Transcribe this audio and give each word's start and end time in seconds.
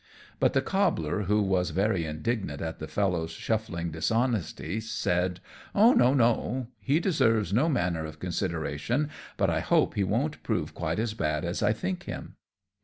But 0.39 0.53
the 0.53 0.63
Cobbler, 0.63 1.25
who 1.25 1.43
was 1.43 1.69
very 1.69 2.05
indignant 2.05 2.59
at 2.59 2.79
the 2.79 2.87
fellow's 2.87 3.29
shuffling 3.29 3.91
dishonesty, 3.91 4.79
said, 4.79 5.39
"No, 5.75 5.93
no, 5.93 6.69
he 6.79 6.99
deserves 6.99 7.53
no 7.53 7.69
manner 7.69 8.03
of 8.07 8.17
consideration, 8.17 9.11
but 9.37 9.51
I 9.51 9.59
hope 9.59 9.93
he 9.93 10.03
won't 10.03 10.41
prove 10.41 10.73
quite 10.73 10.97
as 10.97 11.13
bad 11.13 11.45
as 11.45 11.61
I 11.61 11.71
think 11.73 12.05
him." 12.05 12.35